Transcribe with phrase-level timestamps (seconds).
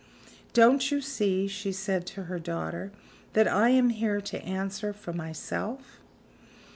[0.53, 2.91] "Don't you see," she said to her daughter,
[3.33, 5.99] "that I am here to answer for myself?"